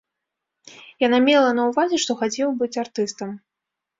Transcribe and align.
Яна 1.07 1.19
мела 1.25 1.51
на 1.59 1.67
ўвазе, 1.71 1.99
што 2.03 2.11
хацеў 2.21 2.57
быць 2.61 2.73
артыстам. 2.87 3.29